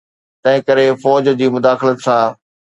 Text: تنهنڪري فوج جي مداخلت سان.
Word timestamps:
تنهنڪري 0.43 0.87
فوج 1.03 1.29
جي 1.43 1.53
مداخلت 1.59 1.97
سان. 2.09 2.27